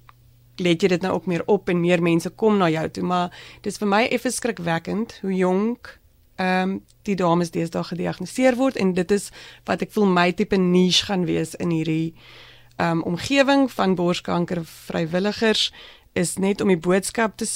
let 0.61 0.83
jy 0.83 0.89
dit 0.91 1.01
nou 1.01 1.13
ook 1.15 1.25
meer 1.25 1.43
op 1.49 1.69
en 1.69 1.79
meer 1.81 2.01
mense 2.03 2.29
kom 2.29 2.57
na 2.57 2.69
jou 2.69 2.85
toe 2.89 3.03
maar 3.03 3.31
dis 3.65 3.79
vir 3.81 3.89
my 3.89 4.03
effe 4.05 4.31
skrikwekkend 4.31 5.17
hoe 5.21 5.33
jonk 5.33 5.99
ehm 6.35 6.69
um, 6.69 6.81
die 7.03 7.15
dames 7.19 7.51
deesdae 7.51 7.83
gediagnoseer 7.83 8.55
word 8.55 8.77
en 8.79 8.93
dit 8.93 9.11
is 9.11 9.29
wat 9.67 9.81
ek 9.83 9.91
voel 9.91 10.07
my 10.07 10.31
tipe 10.31 10.57
niche 10.57 11.05
gaan 11.05 11.25
wees 11.27 11.51
in 11.59 11.73
hierdie 11.75 12.13
um, 12.77 13.03
omgewing 13.03 13.71
van 13.71 13.95
borskanker 13.95 14.65
vrywilligers 14.65 15.71
is 16.13 16.37
net 16.37 16.61
om 16.61 16.67
die 16.67 16.77
boodskap 16.77 17.37
te 17.37 17.47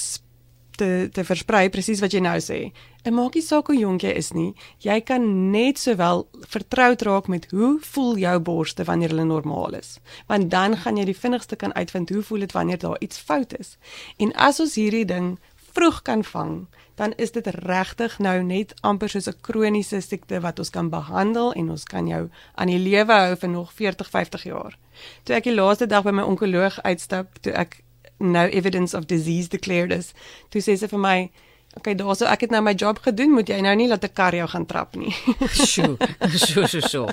te 0.78 1.08
te 1.12 1.24
versprei 1.26 1.66
presies 1.74 2.00
wat 2.00 2.14
jy 2.14 2.20
nou 2.22 2.36
sê. 2.42 2.58
En 3.02 3.16
maak 3.16 3.34
nie 3.34 3.42
saak 3.42 3.70
hoe 3.70 3.78
jonk 3.78 4.04
jy 4.06 4.12
is 4.20 4.30
nie, 4.36 4.52
jy 4.84 5.00
kan 5.06 5.24
net 5.50 5.80
sowel 5.80 6.26
vertroud 6.52 7.02
raak 7.08 7.28
met 7.32 7.48
hoe 7.50 7.76
voel 7.92 8.18
jou 8.22 8.34
borste 8.46 8.86
wanneer 8.86 9.14
hulle 9.14 9.26
normaal 9.26 9.78
is. 9.80 9.96
Want 10.30 10.50
dan 10.54 10.76
gaan 10.84 11.00
jy 11.00 11.08
die 11.10 11.18
vinnigste 11.18 11.58
kan 11.58 11.74
uitvind 11.74 12.10
hoe 12.14 12.22
voel 12.22 12.46
dit 12.46 12.54
wanneer 12.54 12.78
daar 12.78 13.00
iets 13.02 13.18
fout 13.18 13.58
is. 13.58 13.76
En 14.18 14.34
as 14.34 14.60
ons 14.60 14.78
hierdie 14.78 15.06
ding 15.08 15.38
vroeg 15.74 16.02
kan 16.02 16.24
vang, 16.24 16.54
dan 16.98 17.12
is 17.16 17.30
dit 17.32 17.46
regtig 17.46 18.18
nou 18.18 18.42
net 18.42 18.74
amper 18.82 19.08
soos 19.08 19.28
'n 19.28 19.40
kroniese 19.40 20.00
siekte 20.00 20.40
wat 20.40 20.58
ons 20.58 20.70
kan 20.70 20.88
behandel 20.90 21.52
en 21.52 21.70
ons 21.70 21.84
kan 21.84 22.06
jou 22.06 22.28
aan 22.54 22.66
die 22.66 22.78
lewe 22.78 23.12
hou 23.12 23.36
vir 23.36 23.48
nog 23.48 23.72
40, 23.72 24.10
50 24.10 24.42
jaar. 24.42 24.78
Toe 25.22 25.36
ek 25.36 25.44
die 25.44 25.54
laaste 25.54 25.86
dag 25.86 26.02
by 26.02 26.10
my 26.10 26.22
onkoloog 26.22 26.82
uitstap, 26.82 27.38
toe 27.40 27.52
ek 27.52 27.82
nou 28.18 28.48
evidence 28.48 28.96
of 28.96 29.06
disease 29.06 29.48
declared 29.48 29.92
is, 29.92 30.12
toe 30.48 30.62
sê 30.62 30.76
sy 30.76 30.88
vir 30.88 30.98
my 30.98 31.30
Okay, 31.76 31.92
daarso 31.94 32.24
ek 32.24 32.46
het 32.46 32.52
nou 32.54 32.62
my 32.64 32.72
job 32.80 32.98
gedoen, 33.04 33.34
moet 33.36 33.50
jy 33.52 33.58
nou 33.60 33.74
nie 33.76 33.88
laat 33.90 34.04
'n 34.04 34.12
kar 34.16 34.34
jou 34.34 34.46
gaan 34.48 34.64
trap 34.66 34.96
nie. 34.96 35.12
Sjoe. 35.52 35.96
Sjoe, 36.46 36.66
sjoe, 36.66 36.80
sjoe. 36.88 37.08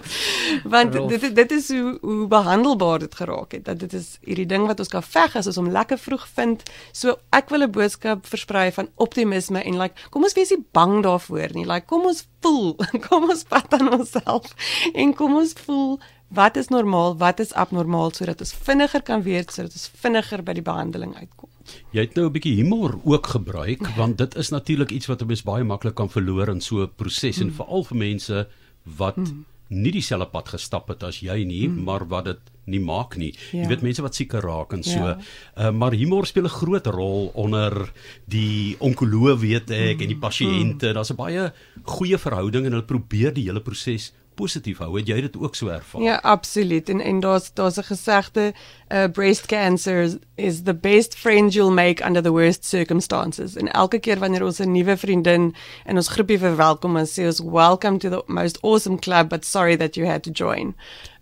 Want 0.64 0.94
dit 1.10 1.36
dit 1.36 1.52
is 1.52 1.68
hoe 1.70 1.98
hoe 2.02 2.28
behandelbaar 2.28 3.00
dit 3.00 3.16
geraak 3.16 3.52
het. 3.52 3.66
Dat 3.66 3.80
dit 3.80 3.94
is 3.94 4.18
hierdie 4.24 4.46
ding 4.46 4.66
wat 4.68 4.80
ons 4.80 4.88
kan 4.88 5.04
veg 5.04 5.36
as 5.36 5.48
ons 5.48 5.60
hom 5.60 5.70
lekker 5.70 6.00
vroeg 6.00 6.28
vind. 6.34 6.64
So 6.92 7.20
ek 7.30 7.50
wil 7.50 7.68
'n 7.68 7.72
boodskap 7.72 8.26
versprei 8.26 8.72
van 8.72 8.88
optimisme 8.96 9.62
en 9.62 9.78
like 9.78 10.10
kom 10.10 10.24
ons 10.24 10.34
wees 10.34 10.50
nie 10.50 10.66
bang 10.72 11.04
daarvoor 11.04 11.54
nie. 11.54 11.66
Like 11.66 11.86
kom 11.86 12.06
ons 12.06 12.26
voel, 12.42 12.76
kom 13.10 13.30
ons 13.30 13.44
pat 13.44 13.74
aan 13.74 13.92
onsself 13.92 14.56
en 14.94 15.14
kom 15.14 15.36
ons 15.36 15.54
voel 15.66 16.00
wat 16.30 16.56
is 16.58 16.70
normaal, 16.70 17.18
wat 17.18 17.40
is 17.40 17.54
abnormaal 17.54 18.12
sodat 18.12 18.40
ons 18.40 18.54
vinniger 18.54 19.02
kan 19.02 19.22
weet 19.22 19.52
sodat 19.52 19.76
ons 19.76 19.92
vinniger 20.02 20.42
by 20.44 20.54
die 20.54 20.66
behandeling 20.66 21.14
uitkom. 21.16 21.55
Jy 21.92 22.02
het 22.02 22.16
nou 22.16 22.28
'n 22.28 22.32
bietjie 22.32 22.56
humor 22.56 23.00
ook 23.04 23.28
gebruik 23.28 23.88
want 24.00 24.18
dit 24.18 24.36
is 24.36 24.50
natuurlik 24.50 24.92
iets 24.92 25.08
wat 25.08 25.22
'n 25.22 25.28
mens 25.28 25.44
baie 25.44 25.64
maklik 25.64 25.96
kan 25.96 26.10
verloor 26.10 26.50
in 26.50 26.62
so 26.62 26.84
'n 26.84 26.92
proses 26.96 27.38
mm. 27.38 27.44
en 27.44 27.54
veral 27.54 27.84
vir 27.84 27.98
mense 27.98 28.48
wat 28.84 29.18
mm. 29.18 29.46
nie 29.70 29.92
dieselfde 29.92 30.30
pad 30.30 30.50
gestap 30.50 30.88
het 30.88 31.04
as 31.04 31.20
jy 31.20 31.44
nie, 31.44 31.68
mm. 31.68 31.84
maar 31.84 32.08
wat 32.08 32.26
dit 32.26 32.40
nie 32.66 32.80
maak 32.80 33.16
nie. 33.18 33.34
Ja. 33.52 33.62
Jy 33.62 33.68
weet 33.68 33.82
mense 33.82 34.02
wat 34.02 34.16
siek 34.16 34.34
raak 34.34 34.74
en 34.74 34.84
so. 34.84 34.98
Ja. 34.98 35.18
Uh, 35.58 35.72
maar 35.72 35.94
humor 35.94 36.26
speel 36.26 36.46
'n 36.46 36.58
groot 36.62 36.86
rol 36.86 37.32
onder 37.34 37.92
die 38.26 38.76
onkoloog 38.80 39.40
weet 39.40 39.70
ek 39.70 39.98
mm. 39.98 40.02
en 40.02 40.08
die 40.08 40.22
pasiënte. 40.22 40.88
Mm. 40.88 40.94
Daar's 40.94 41.12
'n 41.12 41.16
baie 41.16 41.54
goeie 41.84 42.18
verhouding 42.18 42.66
en 42.66 42.72
hulle 42.72 42.86
probeer 42.86 43.34
die 43.34 43.46
hele 43.46 43.62
proses 43.62 44.14
positief 44.36 44.82
hou. 44.84 44.92
Het 44.98 45.08
jy 45.08 45.22
dit 45.28 45.38
ook 45.40 45.56
so 45.56 45.72
ervaar? 45.72 46.02
Ja, 46.04 46.16
absoluut. 46.16 46.90
En 46.90 47.02
en 47.02 47.20
daar's 47.20 47.54
daar's 47.54 47.78
'n 47.78 47.84
gesegde, 47.84 48.54
uh 48.96 49.08
breast 49.08 49.48
cancer 49.48 50.08
is 50.38 50.64
the 50.64 50.74
best 50.74 51.18
friend 51.18 51.54
you'll 51.54 51.72
make 51.72 52.06
under 52.06 52.22
the 52.22 52.32
worst 52.32 52.66
circumstances. 52.66 53.56
En 53.56 53.72
elke 53.72 54.00
keer 54.00 54.20
wanneer 54.20 54.44
ons 54.44 54.60
'n 54.60 54.72
nuwe 54.72 54.98
vriendin 54.98 55.56
in 55.86 55.96
ons 55.96 56.08
groepie 56.08 56.40
verwelkom 56.40 56.98
en 56.98 57.06
sê 57.06 57.26
ons 57.26 57.40
welcome 57.40 57.98
to 57.98 58.10
the 58.10 58.24
most 58.28 58.58
awesome 58.62 59.00
club 59.00 59.30
but 59.30 59.46
sorry 59.46 59.76
that 59.78 59.96
you 59.96 60.08
had 60.08 60.24
to 60.24 60.32
join. 60.32 60.76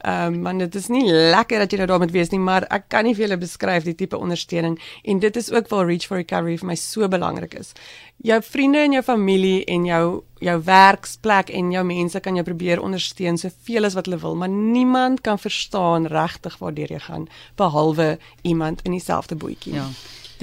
Ehm 0.03 0.34
um, 0.34 0.42
man 0.42 0.58
dit 0.58 0.75
is 0.75 0.88
nie 0.88 1.06
lekker 1.08 1.60
dat 1.60 1.72
jy 1.72 1.77
nou 1.77 1.88
daar 1.88 2.00
moet 2.00 2.12
wees 2.12 2.30
nie, 2.30 2.39
maar 2.39 2.65
ek 2.70 2.89
kan 2.92 3.06
nie 3.08 3.13
vir 3.15 3.24
julle 3.24 3.38
beskryf 3.38 3.84
die 3.84 3.96
tipe 3.96 4.18
ondersteuning 4.18 4.75
en 5.03 5.20
dit 5.20 5.36
is 5.36 5.51
ook 5.51 5.70
waar 5.72 5.86
Reach 5.88 6.08
for 6.08 6.18
Recovery 6.18 6.58
vir 6.58 6.68
my 6.68 6.75
so 6.75 7.08
belangrik 7.08 7.53
is. 7.53 7.72
Jou 8.18 8.42
vriende 8.42 8.84
en 8.84 8.92
jou 8.92 9.03
familie 9.03 9.63
en 9.65 9.86
jou 9.86 10.24
jou 10.44 10.58
werksplek 10.68 11.50
en 11.56 11.72
jou 11.72 11.84
mense 11.88 12.20
kan 12.20 12.36
jou 12.36 12.44
probeer 12.44 12.82
ondersteun 12.84 13.38
soveel 13.39 13.88
as 13.88 13.96
wat 13.96 14.10
hulle 14.10 14.20
wil, 14.20 14.36
maar 14.36 14.51
niemand 14.51 15.22
kan 15.24 15.39
verstaan 15.39 16.10
regtig 16.12 16.58
waartoe 16.60 16.89
jy 16.89 17.00
gaan 17.08 17.30
behalwe 17.63 18.17
iemand 18.41 18.84
in 18.84 18.91
dieselfde 18.98 19.36
bootjie. 19.36 19.74
Ja 19.79 19.88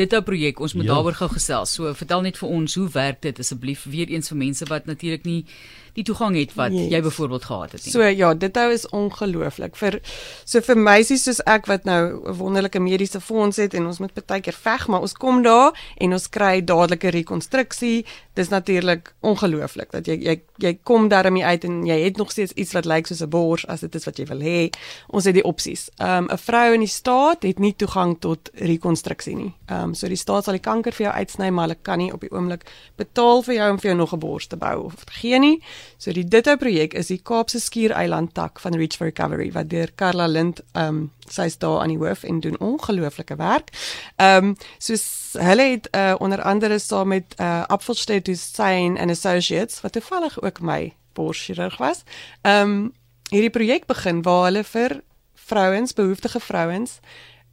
dit 0.00 0.12
'n 0.12 0.22
projek. 0.22 0.60
Ons 0.60 0.74
moet 0.74 0.84
ja. 0.84 0.94
daaroor 0.94 1.14
gou 1.14 1.30
gesels. 1.30 1.72
So 1.72 1.94
vertel 1.94 2.20
net 2.20 2.38
vir 2.38 2.48
ons 2.48 2.74
hoe 2.74 2.88
werk 2.88 3.22
dit 3.22 3.38
asseblief 3.38 3.84
weer 3.84 4.08
eens 4.08 4.28
vir 4.28 4.36
mense 4.36 4.64
wat 4.64 4.84
natuurlik 4.84 5.24
nie 5.24 5.44
die 5.92 6.04
toegang 6.04 6.36
het 6.36 6.54
wat 6.54 6.72
yes. 6.72 6.90
jy 6.90 7.00
byvoorbeeld 7.02 7.44
gehad 7.44 7.72
het 7.72 7.84
nie. 7.84 7.92
So 7.92 8.02
ja, 8.02 8.34
dit 8.34 8.56
hou 8.56 8.72
is 8.72 8.86
ongelooflik 8.88 9.76
vir 9.76 10.00
so 10.44 10.60
vir 10.60 10.78
meisies 10.78 11.24
soos 11.26 11.40
ek 11.46 11.66
wat 11.66 11.84
nou 11.84 12.00
'n 12.30 12.36
wonderlike 12.38 12.80
mediese 12.80 13.20
fonds 13.20 13.56
het 13.56 13.74
en 13.74 13.86
ons 13.86 13.98
moet 13.98 14.26
baie 14.26 14.40
keer 14.40 14.54
veg, 14.54 14.86
maar 14.88 15.00
ons 15.00 15.12
kom 15.12 15.42
daar 15.42 15.72
en 15.96 16.12
ons 16.12 16.28
kry 16.28 16.64
dadelike 16.64 17.08
rekonstruksie. 17.08 18.06
Dis 18.40 18.48
natuurlik 18.48 19.14
ongelooflik 19.20 19.90
dat 19.92 20.06
jy 20.08 20.14
jy 20.24 20.34
jy 20.56 20.70
kom 20.82 21.08
daarmee 21.12 21.44
uit 21.44 21.64
en 21.68 21.82
jy 21.84 21.96
het 22.00 22.16
nog 22.16 22.30
steeds 22.32 22.54
iets 22.56 22.72
wat 22.72 22.86
lyk 22.88 23.06
soos 23.06 23.20
'n 23.20 23.28
bors 23.28 23.66
as 23.66 23.80
dit 23.80 23.94
is 23.94 24.04
wat 24.04 24.16
jy 24.16 24.24
wil 24.26 24.40
hê. 24.40 24.70
Ons 25.08 25.24
het 25.24 25.34
die 25.34 25.44
opsies. 25.44 25.90
Um 25.98 26.24
'n 26.30 26.38
vrou 26.38 26.72
in 26.74 26.80
die 26.80 26.88
staat 26.88 27.42
het 27.42 27.58
nie 27.58 27.74
toegang 27.76 28.16
tot 28.20 28.50
rekonstruksie 28.54 29.36
nie. 29.36 29.52
Um 29.68 29.94
so 29.94 30.08
die 30.08 30.16
staat 30.16 30.44
sal 30.44 30.54
die 30.54 30.64
kanker 30.70 30.92
vir 30.92 31.06
jou 31.06 31.14
uitsny, 31.14 31.50
maar 31.50 31.68
hulle 31.68 31.78
kan 31.82 31.98
nie 31.98 32.12
op 32.12 32.20
die 32.20 32.30
oomblik 32.32 32.64
betaal 32.96 33.42
vir 33.42 33.54
jou 33.54 33.70
om 33.70 33.78
vir 33.78 33.90
jou 33.90 33.96
nog 33.96 34.12
'n 34.12 34.18
bors 34.18 34.46
te 34.46 34.56
bou 34.56 34.84
of 34.84 35.04
te 35.04 35.12
gee 35.12 35.38
nie. 35.38 35.62
So 35.98 36.12
die 36.12 36.24
Ditto 36.24 36.56
projek 36.56 36.94
is 36.94 37.06
die 37.06 37.20
Kaapse 37.22 37.60
Skiereiland 37.60 38.34
tak 38.34 38.60
van 38.60 38.74
Reach 38.74 38.96
for 38.96 39.06
Recovery 39.06 39.52
wat 39.52 39.68
deur 39.68 39.90
Karla 39.94 40.26
Lind 40.26 40.62
ehm 40.72 40.88
um, 40.88 41.10
sy's 41.32 41.58
daar 41.58 41.80
aan 41.80 41.88
die 41.92 41.98
hoof 41.98 42.22
en 42.22 42.40
doen 42.40 42.58
ongelooflike 42.58 43.36
werk. 43.36 43.70
Ehm 44.16 44.44
um, 44.44 44.56
soos 44.78 45.04
hulle 45.38 45.62
het 45.62 45.88
uh, 45.94 46.14
onder 46.18 46.42
andere 46.42 46.78
saam 46.78 47.08
met 47.08 47.34
uh, 47.38 47.46
eh, 47.46 47.64
Apfelstedt 47.66 48.24
Design 48.24 48.96
and 48.98 49.10
Associates 49.10 49.80
wat 49.80 49.92
toevallig 49.92 50.42
ook 50.42 50.60
my 50.60 50.94
borschirurg 51.12 51.76
was. 51.76 52.02
Ehm 52.42 52.70
um, 52.70 52.92
hierdie 53.30 53.50
projek 53.50 53.86
begin 53.86 54.22
waar 54.22 54.44
hulle 54.44 54.64
vir 54.64 55.02
vrouens, 55.34 55.92
behoeftige 55.92 56.40
vrouens 56.40 56.98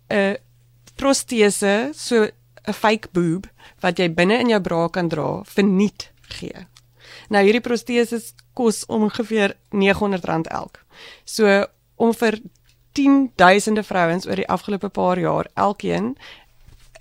'n 0.07 0.15
uh, 0.15 0.33
protese, 0.95 1.91
so 1.93 2.27
'n 2.67 2.73
fake 2.73 3.07
boob 3.11 3.45
wat 3.79 3.97
jy 3.97 4.13
binne 4.13 4.39
in 4.39 4.49
jou 4.49 4.61
bra 4.61 4.87
kan 4.87 5.07
dra, 5.07 5.43
verniet 5.43 6.11
gee. 6.21 6.67
Nou 7.29 7.43
hierdie 7.43 7.61
proteses 7.61 8.33
kos 8.53 8.85
ongeveer 8.85 9.55
R900 9.71 10.49
elk. 10.49 10.85
So 11.25 11.65
om 11.95 12.13
vir 12.13 12.39
10 12.97 13.31
duisende 13.35 13.83
vrouens 13.83 14.25
oor 14.27 14.39
die 14.39 14.47
afgelope 14.49 14.89
paar 14.89 15.19
jaar 15.19 15.47
elkeen 15.53 16.15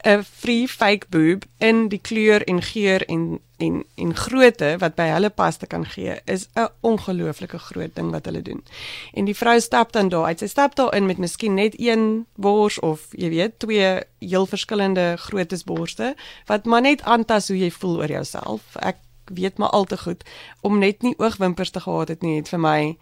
'n 0.04 0.22
free 0.22 0.68
fake 0.68 1.06
boob 1.08 1.44
in 1.58 1.88
die 1.88 2.00
kleur 2.00 2.44
en 2.44 2.62
geur 2.62 3.04
en 3.06 3.40
en 3.56 3.84
en 3.94 4.16
grootte 4.16 4.76
wat 4.78 4.94
by 4.94 5.06
hulle 5.08 5.30
pas 5.30 5.56
te 5.56 5.66
kan 5.66 5.86
gee 5.86 6.14
is 6.24 6.48
'n 6.54 6.68
ongelooflike 6.80 7.58
groot 7.58 7.94
ding 7.94 8.10
wat 8.10 8.24
hulle 8.24 8.42
doen. 8.42 8.64
En 9.12 9.24
die 9.24 9.36
vrou 9.36 9.60
stap 9.60 9.92
dan 9.92 10.08
daar 10.08 10.24
uit. 10.24 10.38
Sy 10.38 10.46
stap 10.46 10.74
daar 10.74 10.94
in 10.94 11.06
met 11.06 11.18
miskien 11.18 11.54
net 11.54 11.80
een 11.80 12.26
bors 12.34 12.80
of 12.80 13.08
jy 13.10 13.28
weet 13.28 13.58
twee 13.58 14.00
heel 14.18 14.46
verskillende 14.46 15.16
groottes 15.16 15.64
borste 15.64 16.14
wat 16.46 16.64
maar 16.64 16.80
net 16.80 17.02
aantas 17.02 17.48
hoe 17.48 17.58
jy 17.58 17.70
voel 17.70 17.96
oor 17.96 18.10
jouself. 18.10 18.60
Ek 18.76 18.96
weet 19.24 19.58
maar 19.58 19.70
al 19.70 19.84
te 19.84 19.98
goed 19.98 20.24
om 20.60 20.78
net 20.78 21.02
nie 21.02 21.18
oogwimpers 21.18 21.70
te 21.70 21.80
gehad 21.80 22.08
het 22.08 22.22
nie 22.22 22.36
het 22.36 22.48
vir 22.48 22.60
my 22.60 22.96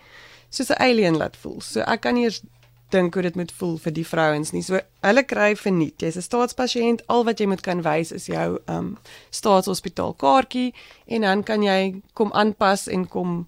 soos 0.54 0.70
'n 0.70 0.82
alien 0.82 1.16
laat 1.16 1.36
voel. 1.36 1.60
So 1.60 1.80
ek 1.80 2.00
kan 2.00 2.16
eens 2.16 2.42
dink 2.94 3.14
hoe 3.14 3.24
dit 3.26 3.36
moet 3.38 3.52
voel 3.58 3.76
vir 3.84 3.94
die 3.96 4.06
vrouens 4.06 4.54
nie. 4.54 4.62
So 4.62 4.80
hulle 5.04 5.24
kry 5.26 5.52
verniet. 5.58 6.02
Jy's 6.02 6.16
'n 6.16 6.28
staatspasiënt, 6.28 7.04
al 7.08 7.24
wat 7.24 7.40
jy 7.40 7.46
moet 7.50 7.62
kan 7.62 7.82
wys 7.82 8.12
is 8.12 8.26
jou 8.26 8.58
um 8.68 8.96
staatshospitaal 9.30 10.14
kaartjie 10.14 10.72
en 11.06 11.20
dan 11.20 11.42
kan 11.42 11.62
jy 11.62 12.02
kom 12.14 12.32
aanpas 12.32 12.88
en 12.88 13.08
kom 13.08 13.46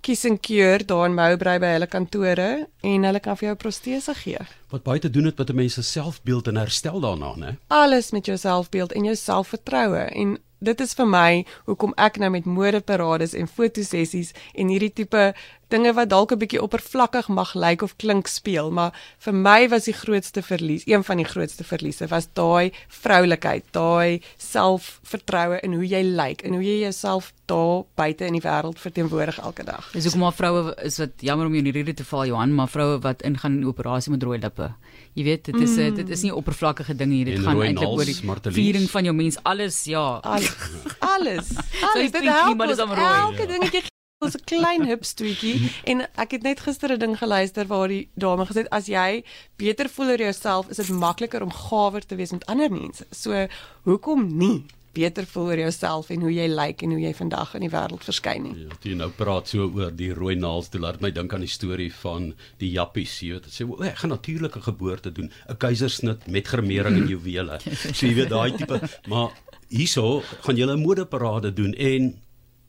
kies 0.00 0.24
en 0.24 0.38
keur 0.40 0.84
daar 0.86 1.06
in 1.08 1.14
Moubrey 1.14 1.58
by 1.60 1.74
hulle 1.74 1.86
kantore 1.90 2.50
en 2.86 3.04
hulle 3.04 3.20
kan 3.20 3.36
vir 3.36 3.50
jou 3.50 3.56
protese 3.56 4.14
gee. 4.22 4.40
Wat 4.72 4.84
baie 4.86 5.00
te 5.02 5.10
doen 5.10 5.24
het 5.28 5.38
met 5.38 5.50
'n 5.50 5.56
mens 5.56 5.74
se 5.74 5.82
selfbeeld 5.82 6.48
en 6.48 6.56
herstel 6.56 7.00
daarna, 7.00 7.34
né? 7.36 7.56
Alles 7.68 8.10
met 8.10 8.26
jou 8.26 8.36
selfbeeld 8.38 8.92
en 8.92 9.04
jou 9.04 9.16
selfvertroue 9.16 10.04
en 10.14 10.38
dit 10.58 10.80
is 10.80 10.94
vir 10.94 11.06
my 11.06 11.44
hoekom 11.66 11.92
ek 11.96 12.18
nou 12.18 12.30
met 12.30 12.44
modeparades 12.44 13.34
en 13.34 13.48
fotosessies 13.48 14.32
en 14.54 14.68
hierdie 14.68 14.92
tipe 14.92 15.34
dinge 15.72 15.92
wat 15.92 16.08
dalk 16.08 16.32
'n 16.32 16.38
bietjie 16.38 16.62
oppervlakkig 16.62 17.28
mag 17.28 17.54
lyk 17.54 17.82
of 17.82 17.96
klink 17.96 18.26
speel, 18.26 18.70
maar 18.70 18.92
vir 19.18 19.34
my 19.34 19.68
was 19.68 19.84
die 19.84 19.92
grootste 19.92 20.42
verlies, 20.42 20.82
een 20.86 21.04
van 21.04 21.16
die 21.16 21.26
grootste 21.26 21.64
verliese 21.64 22.06
was 22.08 22.28
daai 22.32 22.72
vroulikheid, 22.88 23.64
daai 23.70 24.20
selfvertroue 24.36 25.60
in 25.62 25.72
hoe 25.74 25.86
jy 25.86 26.02
lyk 26.02 26.42
en 26.42 26.54
hoe 26.54 26.64
jy 26.64 26.80
jouself 26.80 27.32
daar 27.46 27.84
buite 27.94 28.24
in 28.24 28.32
die 28.32 28.42
wêreld 28.44 28.78
verteenwoordig 28.78 29.38
elke 29.38 29.64
dag. 29.64 29.90
Dis 29.92 30.04
hoekom 30.04 30.20
maar 30.20 30.32
vroue 30.32 30.74
is 30.84 30.98
wat 30.98 31.10
jammer 31.16 31.46
om 31.46 31.52
jou 31.52 31.64
in 31.64 31.72
hierdie 31.72 31.94
te 31.94 32.04
val 32.04 32.26
Johan, 32.26 32.54
maar 32.54 32.68
vroue 32.68 32.98
wat 33.00 33.22
ingaan 33.22 33.60
in 33.60 33.66
operasie 33.66 34.12
met 34.12 34.22
rooi 34.22 34.38
lippe. 34.38 34.72
Jy 35.14 35.24
weet, 35.24 35.44
dit 35.44 35.60
is 35.60 35.76
mm. 35.76 35.94
dit 35.94 36.08
is 36.08 36.22
nie 36.22 36.34
oppervlakkige 36.34 36.94
dinge 36.94 37.14
hier, 37.14 37.24
dit 37.24 37.44
gaan 37.44 37.62
eintlik 37.62 37.88
oor 37.88 38.04
die 38.04 38.52
viering 38.52 38.88
van 38.90 39.04
jou 39.04 39.14
mens, 39.14 39.38
alles, 39.42 39.84
ja. 39.84 40.20
Alles. 40.22 40.56
alles. 40.98 41.54
alles 41.92 42.10
dit 42.10 42.22
help 42.22 42.60
ons 42.60 42.78
elke 42.78 43.46
dingetjie 43.46 43.86
ons 44.18 44.34
'n 44.34 44.44
klein 44.50 44.86
hupstoetjie 44.86 45.70
en 45.86 46.02
ek 46.18 46.32
het 46.36 46.42
net 46.42 46.60
gister 46.60 46.90
'n 46.92 46.98
ding 46.98 47.14
geluister 47.18 47.66
waar 47.66 47.88
die 47.88 48.08
dame 48.14 48.46
gesê 48.46 48.64
het 48.64 48.70
as 48.70 48.86
jy 48.86 49.22
beter 49.56 49.88
voel 49.88 50.10
oor 50.10 50.18
jouself 50.18 50.68
is 50.70 50.76
dit 50.76 50.88
makliker 50.88 51.42
om 51.42 51.50
gawer 51.50 52.02
te 52.06 52.16
wees 52.16 52.32
met 52.32 52.46
ander 52.46 52.70
mense. 52.70 53.06
So 53.12 53.46
hoekom 53.84 54.36
nie 54.38 54.64
beter 54.92 55.24
voel 55.26 55.46
oor 55.46 55.58
jouself 55.58 56.10
en 56.10 56.20
hoe 56.20 56.32
jy 56.32 56.48
lyk 56.48 56.82
en 56.82 56.90
hoe 56.90 57.00
jy 57.00 57.14
vandag 57.14 57.54
in 57.54 57.60
die 57.60 57.70
wêreld 57.70 58.02
verskyn 58.02 58.42
nie. 58.42 58.54
Ja, 58.66 58.74
jy 58.82 58.94
nou 58.96 59.10
praat 59.10 59.48
so 59.48 59.70
oor 59.70 59.92
die 59.94 60.12
rooi 60.12 60.34
naels, 60.34 60.68
dit 60.68 60.80
laat 60.80 61.00
my 61.00 61.10
dink 61.10 61.32
aan 61.32 61.40
die 61.46 61.54
storie 61.58 61.92
van 61.92 62.34
die 62.58 62.70
jappies, 62.70 63.20
jy 63.20 63.32
weet, 63.32 63.44
dit 63.44 63.52
sê 63.52 63.70
o, 63.70 63.80
ek 63.82 63.98
gaan 63.98 64.10
natuurlike 64.10 64.60
geboorte 64.60 65.12
doen, 65.12 65.30
'n 65.48 65.56
keisersnit 65.56 66.26
met 66.26 66.46
gremering 66.46 66.96
en 66.96 67.08
juwele. 67.08 67.60
So 67.94 68.06
jy 68.06 68.14
weet 68.14 68.30
daai 68.30 68.56
tipe, 68.56 68.80
maar 69.06 69.30
hierso 69.68 70.22
gaan 70.42 70.56
jy 70.56 70.66
'n 70.66 70.82
modeparade 70.82 71.52
doen 71.54 71.74
en 71.74 72.18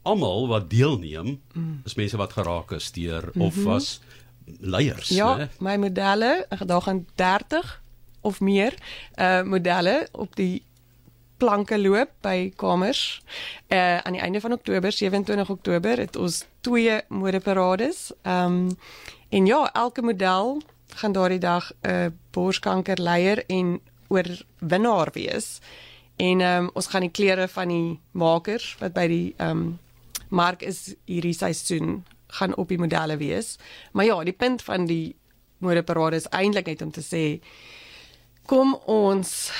almal 0.01 0.47
wat 0.47 0.69
deelneem 0.69 1.41
mm. 1.53 1.81
is 1.85 1.95
mense 1.95 2.17
wat 2.17 2.33
geraak 2.33 2.71
is 2.71 2.91
deur 2.91 3.23
mm 3.23 3.31
-hmm. 3.33 3.41
of 3.41 3.63
was 3.63 3.99
leiers, 4.59 5.09
ja, 5.09 5.37
né? 5.37 5.49
my 5.59 5.77
modelle, 5.77 6.47
daar 6.65 6.81
gaan 6.81 7.05
30 7.15 7.81
of 8.21 8.39
meer 8.39 8.73
uh 9.15 9.41
modelle 9.41 10.07
op 10.11 10.35
die 10.35 10.63
planke 11.37 11.79
loop 11.79 12.09
by 12.21 12.51
kamers. 12.55 13.21
Uh 13.67 13.97
aan 13.97 14.11
die 14.11 14.21
einde 14.21 14.41
van 14.41 14.51
Oktober, 14.51 14.91
27 14.91 15.49
Oktober, 15.49 15.97
het 15.97 16.15
ons 16.15 16.45
twee 16.61 17.01
modeparades. 17.07 18.11
Um 18.23 18.67
en 19.29 19.45
ja, 19.45 19.71
elke 19.73 20.01
model 20.01 20.61
gaan 20.87 21.11
daardie 21.11 21.39
dag 21.39 21.71
'n 21.81 21.89
uh, 21.89 22.05
borskanker 22.31 23.01
leier 23.01 23.45
en 23.45 23.79
oorwinnaar 24.07 25.09
wees. 25.13 25.59
En 26.15 26.41
ehm 26.41 26.63
um, 26.63 26.69
ons 26.73 26.87
gaan 26.87 27.01
die 27.01 27.11
klere 27.11 27.47
van 27.47 27.67
die 27.67 27.99
makers 28.11 28.75
wat 28.79 28.93
by 28.93 29.07
die 29.07 29.33
ehm 29.37 29.49
um, 29.49 29.79
mark 30.29 30.61
is 30.61 30.95
hierdie 31.05 31.33
seisoen 31.33 32.03
gaan 32.39 32.55
op 32.55 32.69
die 32.69 32.77
modelle 32.77 33.17
wees. 33.17 33.57
Maar 33.91 34.05
ja, 34.05 34.23
die 34.23 34.33
punt 34.33 34.61
van 34.61 34.85
die 34.85 35.15
modeparade 35.57 36.15
is 36.15 36.29
eintlik 36.29 36.65
net 36.71 36.81
om 36.81 36.91
te 36.91 37.03
sê 37.03 37.23
kom 38.49 38.73
ons 38.89 39.51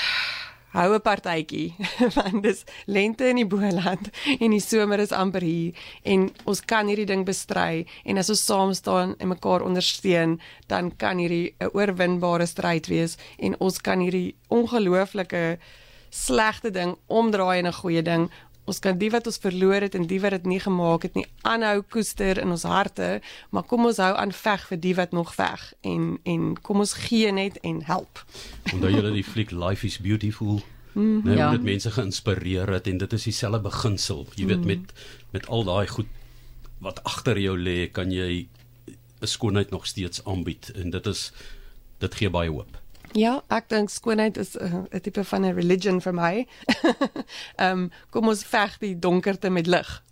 hou 0.74 0.94
'n 0.94 1.02
partytjie 1.02 1.74
want 2.16 2.44
dis 2.44 2.64
lente 2.86 3.28
in 3.30 3.42
die 3.42 3.46
Boland 3.46 4.10
en 4.40 4.54
die 4.54 4.62
somer 4.62 5.02
is 5.02 5.14
amper 5.16 5.42
hier 5.42 5.74
en 6.04 6.30
ons 6.46 6.62
kan 6.62 6.88
hierdie 6.88 7.10
ding 7.10 7.26
bestry 7.26 7.86
en 8.06 8.22
as 8.22 8.30
ons 8.30 8.46
saam 8.46 8.74
staan 8.74 9.16
en 9.18 9.34
mekaar 9.34 9.66
ondersteun 9.66 10.38
dan 10.68 10.92
kan 10.96 11.18
hierdie 11.18 11.56
'n 11.60 11.74
oorwinbare 11.74 12.46
stryd 12.46 12.88
wees 12.88 13.18
en 13.38 13.58
ons 13.60 13.82
kan 13.82 14.00
hierdie 14.00 14.36
ongelooflike 14.48 15.58
slegte 16.10 16.72
ding 16.72 16.96
omdraai 17.08 17.60
in 17.60 17.68
'n 17.68 17.80
goeie 17.82 18.02
ding 18.02 18.30
Ons 18.70 18.82
kan 18.84 18.98
die 19.02 19.10
wat 19.10 19.26
ons 19.30 19.40
verloor 19.42 19.82
het 19.82 19.96
en 19.98 20.06
die 20.10 20.20
wat 20.22 20.36
dit 20.38 20.50
nie 20.52 20.60
gemaak 20.62 21.08
het 21.08 21.16
nie 21.18 21.26
aanhou 21.48 21.82
koester 21.96 22.38
in 22.42 22.54
ons 22.54 22.68
harte, 22.70 23.18
maar 23.50 23.66
kom 23.66 23.88
ons 23.90 24.02
hou 24.04 24.12
aan 24.14 24.34
veg 24.36 24.68
vir 24.70 24.82
die 24.84 24.96
wat 25.00 25.16
nog 25.16 25.34
veg 25.38 25.64
en 25.90 26.12
en 26.30 26.52
kom 26.66 26.84
ons 26.86 26.94
gee 27.08 27.32
net 27.34 27.58
en 27.66 27.82
help. 27.88 28.22
Onthou 28.74 28.92
julle 28.94 29.16
die 29.16 29.26
fliek 29.26 29.56
Life 29.56 29.88
is 29.88 29.98
Beautiful? 30.04 30.62
Mm, 30.94 31.22
nou, 31.24 31.38
ja. 31.38 31.50
dit 31.56 31.66
mense 31.66 31.92
geïnspireer 31.96 32.70
het 32.74 32.88
en 32.92 33.02
dit 33.02 33.14
is 33.18 33.28
dieselfde 33.30 33.62
beginsel. 33.66 34.26
Jy 34.36 34.50
weet 34.54 34.66
mm. 34.66 34.74
met 34.74 34.94
met 35.34 35.50
al 35.50 35.66
daai 35.66 35.88
goed 35.88 36.10
wat 36.80 37.02
agter 37.04 37.38
jou 37.42 37.58
lê, 37.58 37.90
kan 37.92 38.12
jy 38.12 38.48
'n 39.20 39.28
skoonheid 39.28 39.70
nog 39.70 39.88
steeds 39.88 40.24
aanbied 40.26 40.72
en 40.76 40.90
dit 40.90 41.06
is 41.08 41.32
dit 42.00 42.16
gee 42.16 42.30
baie 42.30 42.50
hoop. 42.50 42.78
Ja, 43.18 43.39
ek 43.50 43.70
dink 43.70 43.89
skoonheid 43.89 44.38
is 44.38 44.56
'n 44.58 44.86
uh, 44.94 45.00
tipe 45.01 45.24
van 45.24 45.46
'n 45.46 45.56
religion 45.56 46.01
vir 46.01 46.13
my. 46.13 46.48
Ehm 47.56 47.72
um, 47.72 47.92
kom 48.10 48.28
ons 48.28 48.44
veg 48.44 48.78
die 48.78 49.00
donkerte 49.00 49.50
met 49.50 49.68
lig. 49.68 50.04